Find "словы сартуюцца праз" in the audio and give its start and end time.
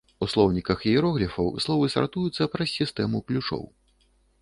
1.65-2.69